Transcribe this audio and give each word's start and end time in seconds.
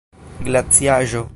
glaciaĵo 0.45 1.25